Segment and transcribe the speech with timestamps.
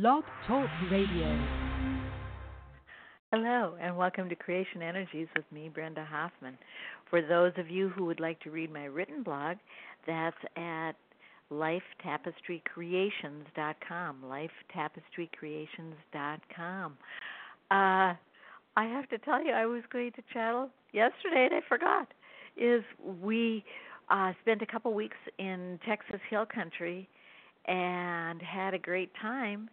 [0.00, 1.38] Blog Talk Radio.
[3.30, 6.58] Hello, and welcome to Creation Energies with me, Brenda Hoffman.
[7.08, 9.58] For those of you who would like to read my written blog,
[10.04, 10.94] that's at
[11.52, 14.24] lifetapestrycreations.com.
[14.24, 16.98] Lifetapestrycreations.com.
[17.70, 18.16] Uh, I
[18.76, 22.08] have to tell you, I was going to channel yesterday and I forgot.
[22.56, 22.82] Is
[23.22, 23.64] we
[24.10, 27.08] uh, spent a couple weeks in Texas Hill Country
[27.66, 29.70] and had a great time,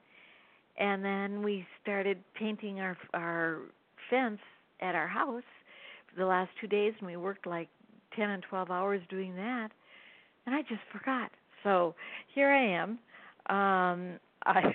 [0.81, 3.59] and then we started painting our our
[4.09, 4.39] fence
[4.81, 5.44] at our house
[6.09, 7.69] for the last two days, and we worked like
[8.16, 9.70] ten and twelve hours doing that,
[10.45, 11.31] and I just forgot.
[11.64, 11.94] So
[12.33, 13.00] here I am.
[13.55, 14.73] Um, I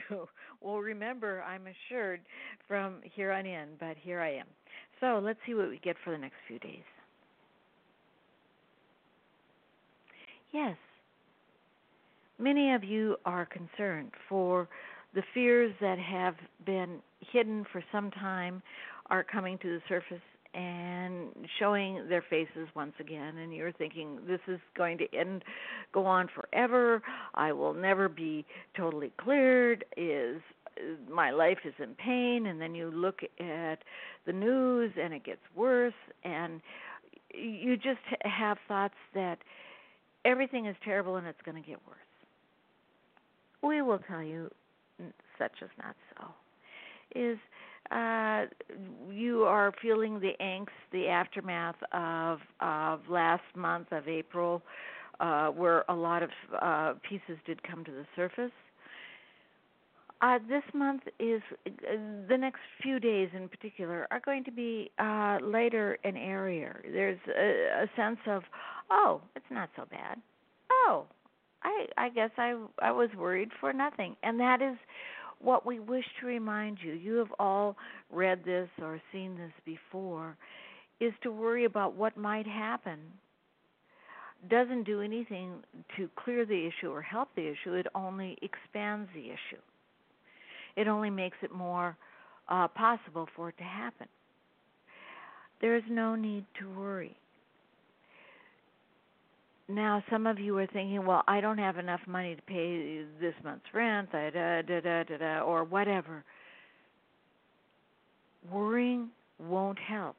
[0.63, 2.21] will remember, I'm assured,
[2.69, 4.47] from here on in, but here I am.
[5.01, 6.85] So let's see what we get for the next few days.
[10.53, 10.77] Yes,
[12.39, 14.69] many of you are concerned for
[15.17, 16.35] the fears that have
[16.67, 16.99] been
[17.33, 18.63] hidden for some time
[19.09, 20.21] are coming to the surface
[20.53, 23.39] and showing their faces once again.
[23.39, 25.43] And you're thinking this is going to end
[25.93, 27.03] go on forever.
[27.35, 28.45] I will never be
[28.77, 29.87] totally cleared.
[29.97, 30.43] Is
[31.11, 32.47] my life is in pain.
[32.47, 33.79] And then you look at
[34.27, 35.95] the news and it gets worse.
[36.25, 36.61] And
[37.33, 39.39] you just have thoughts that
[40.27, 41.97] everything is terrible and it's going to get worse.
[43.63, 44.51] We will tell you
[45.39, 46.27] such is not so
[47.15, 47.39] is
[47.91, 48.47] uh,
[49.11, 54.63] you are feeling the angst, the aftermath of of last month of April,
[55.21, 56.31] uh, where a lot of
[56.61, 58.53] uh, pieces did come to the surface.
[60.23, 61.71] Uh, this month is uh,
[62.29, 66.83] the next few days in particular are going to be uh, lighter and airier.
[66.91, 68.43] There's a, a sense of,
[68.91, 70.19] oh, it's not so bad.
[70.73, 71.05] Oh,
[71.97, 74.77] I guess I I was worried for nothing, and that is
[75.41, 77.77] what we wish to remind you, you have all
[78.11, 80.37] read this or seen this before,
[81.01, 82.99] is to worry about what might happen.
[84.49, 85.63] Doesn't do anything
[85.97, 89.61] to clear the issue or help the issue, it only expands the issue.
[90.77, 91.97] It only makes it more
[92.49, 94.09] uh, possible for it to happen.
[95.61, 97.17] There is no need to worry.
[99.69, 103.35] Now, some of you are thinking, well, I don't have enough money to pay this
[103.43, 106.25] month's rent, da, da, da, da, da, or whatever.
[108.51, 109.09] Worrying
[109.41, 110.15] won't help.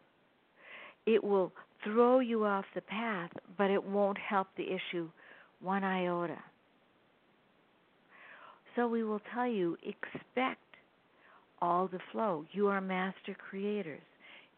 [1.06, 1.54] It will
[1.84, 5.10] throw you off the path, but it won't help the issue
[5.62, 6.38] one iota.
[8.76, 10.62] So we will tell you expect
[11.62, 12.46] all the flow.
[12.52, 14.02] You are master creators.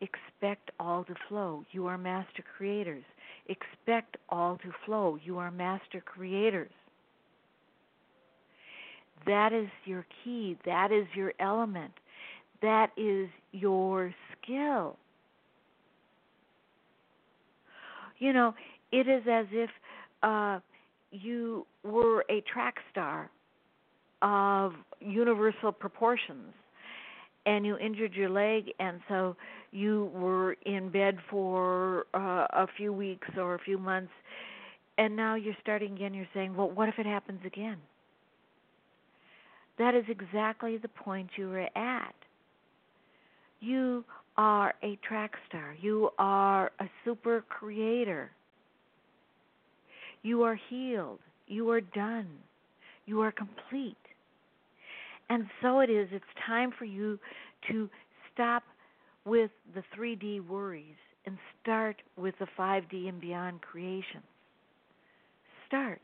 [0.02, 1.64] Expect all the flow.
[1.72, 3.04] You are master creators.
[3.50, 5.18] Expect all to flow.
[5.24, 6.72] You are master creators.
[9.26, 10.58] That is your key.
[10.66, 11.92] That is your element.
[12.62, 14.98] That is your skill.
[18.20, 18.54] You know,
[18.92, 19.70] it is as if
[20.24, 20.60] uh,
[21.12, 23.32] you were a track star
[24.22, 26.54] of universal proportions
[27.46, 29.36] and you injured your leg and so
[29.72, 34.12] you were in bed for uh, a few weeks or a few months
[34.98, 37.78] and now you're starting again you're saying well what if it happens again?
[39.80, 42.14] That is exactly the point you were at.
[43.62, 44.04] You
[44.38, 45.76] are a track star.
[45.82, 48.30] You are a super creator.
[50.22, 51.20] You are healed.
[51.48, 52.28] You are done.
[53.06, 53.96] You are complete
[55.30, 57.20] and so it is it's time for you
[57.70, 57.90] to
[58.34, 58.64] stop
[59.26, 60.96] with the 3D worries
[61.26, 64.24] and start with the 5D and beyond creations.
[65.68, 66.02] Start.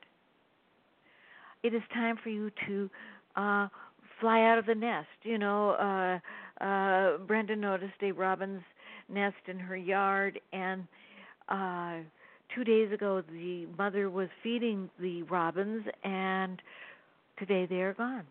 [1.64, 2.90] It is time for you to
[3.36, 3.68] uh,
[4.20, 5.08] fly out of the nest.
[5.24, 8.62] You know, uh, uh, Brenda noticed a robin's
[9.10, 10.88] nest in her yard, and
[11.50, 11.98] uh,
[12.54, 16.62] two days ago the mother was feeding the robins, and
[17.40, 18.26] today they are gone.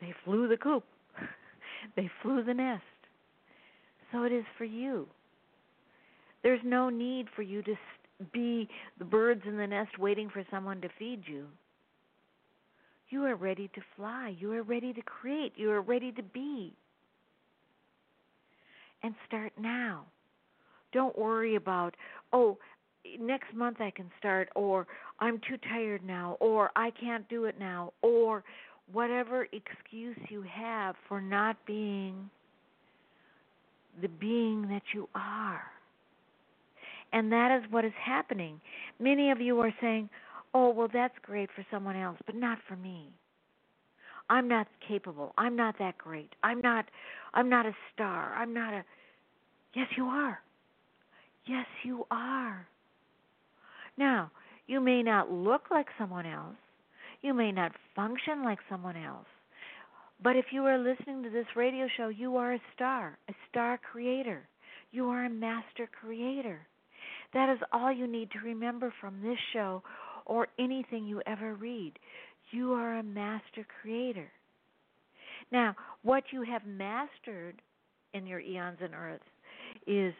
[0.00, 0.84] They flew the coop.
[1.96, 2.82] they flew the nest.
[4.12, 5.08] So it is for you.
[6.42, 7.74] There's no need for you to
[8.32, 8.68] be
[8.98, 11.46] the birds in the nest waiting for someone to feed you.
[13.08, 14.34] You are ready to fly.
[14.38, 15.52] You are ready to create.
[15.56, 16.72] You are ready to be.
[19.02, 20.04] And start now.
[20.92, 21.94] Don't worry about,
[22.32, 22.58] oh,
[23.20, 24.86] next month I can start, or
[25.20, 28.44] I'm too tired now, or I can't do it now, or
[28.92, 32.30] whatever excuse you have for not being
[34.02, 35.62] the being that you are.
[37.12, 38.60] And that is what is happening.
[38.98, 40.10] Many of you are saying,
[40.52, 43.10] oh, well, that's great for someone else, but not for me.
[44.30, 45.32] I'm not capable.
[45.38, 46.30] I'm not that great.
[46.42, 46.86] I'm not
[47.34, 48.34] I'm not a star.
[48.34, 48.84] I'm not a
[49.74, 50.38] Yes, you are.
[51.46, 52.66] Yes, you are.
[53.98, 54.30] Now,
[54.66, 56.56] you may not look like someone else.
[57.24, 59.24] You may not function like someone else.
[60.22, 63.80] But if you are listening to this radio show, you are a star, a star
[63.90, 64.46] creator.
[64.92, 66.60] You are a master creator.
[67.32, 69.82] That is all you need to remember from this show
[70.26, 71.94] or anything you ever read.
[72.50, 74.30] You are a master creator.
[75.50, 77.62] Now, what you have mastered
[78.12, 79.22] in your eons and earth
[79.86, 80.12] is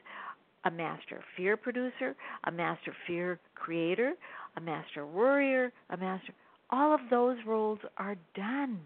[0.64, 4.14] a master fear producer, a master fear creator,
[4.56, 6.32] a master worrier, a master.
[6.74, 8.80] All of those roles are done.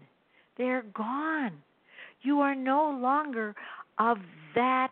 [0.59, 1.53] They're gone.
[2.21, 3.55] You are no longer
[3.97, 4.17] of
[4.53, 4.91] that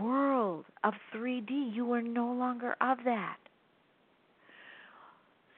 [0.00, 1.74] world of 3D.
[1.74, 3.38] You are no longer of that.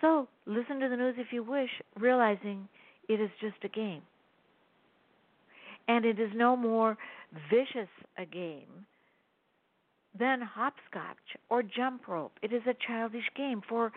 [0.01, 2.69] So listen to the news if you wish, realizing
[3.07, 4.01] it is just a game.
[5.89, 6.97] And it is no more
[7.51, 8.87] vicious a game
[10.19, 12.33] than hopscotch or jump rope.
[12.41, 13.93] It is a childish game, for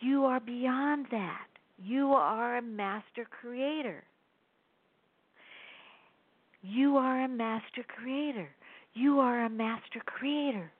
[0.00, 1.46] you are beyond that.
[1.78, 4.04] You are a master creator.
[6.62, 8.48] You are a master creator.
[8.94, 10.70] You are a master creator.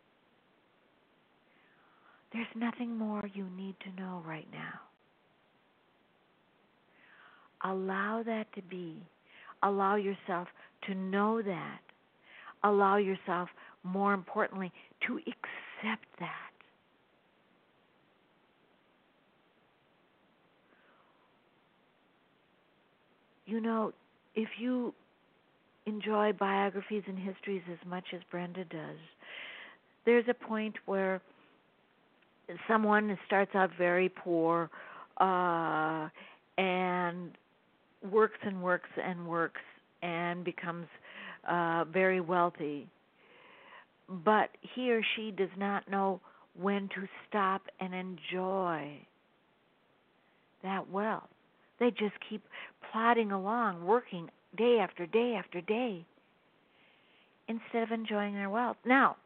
[2.33, 4.81] There's nothing more you need to know right now.
[7.71, 9.06] Allow that to be.
[9.62, 10.49] Allow yourself
[10.87, 11.81] to know that.
[12.65, 13.49] Allow yourself,
[13.83, 14.73] more importantly,
[15.06, 16.51] to accept that.
[23.52, 23.93] You know,
[24.34, 24.94] if you
[25.84, 28.96] enjoy biographies and histories as much as Brenda does,
[30.06, 31.20] there's a point where
[32.66, 34.70] someone starts out very poor
[35.19, 36.08] uh,
[36.56, 37.32] and
[38.10, 39.60] works and works and works
[40.00, 40.87] and becomes
[41.46, 42.88] uh, very wealthy.
[44.25, 46.22] But he or she does not know
[46.58, 48.96] when to stop and enjoy
[50.62, 51.28] that wealth.
[51.78, 52.43] They just keep
[52.93, 56.05] plodding along, working day after day after day,
[57.49, 58.77] instead of enjoying their wealth.
[58.85, 59.17] Now,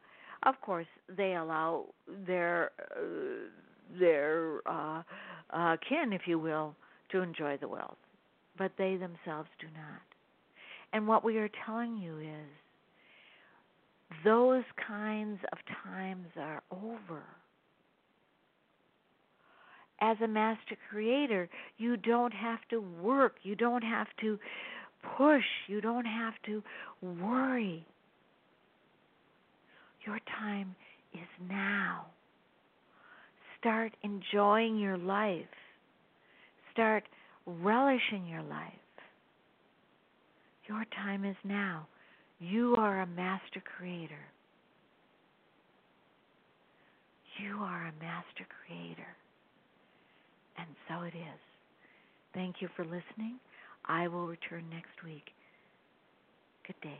[0.43, 1.85] of course, they allow
[2.25, 5.01] their uh, their uh,
[5.51, 6.75] uh, kin, if you will,
[7.11, 7.97] to enjoy the wealth,
[8.57, 10.01] but they themselves do not.
[10.93, 12.49] And what we are telling you is
[14.23, 17.23] those kinds of times are over.
[19.99, 24.37] As a master creator, you don't have to work, you don't have to
[25.17, 26.63] push, you don't have to
[27.01, 27.85] worry.
[30.05, 30.75] Your time
[31.13, 32.05] is now.
[33.59, 35.45] Start enjoying your life.
[36.71, 37.03] Start
[37.45, 38.73] relishing your life.
[40.67, 41.87] Your time is now.
[42.39, 44.15] You are a master creator.
[47.39, 49.07] You are a master creator.
[50.57, 51.39] And so it is.
[52.33, 53.39] Thank you for listening.
[53.85, 55.25] I will return next week.
[56.65, 56.99] Good day.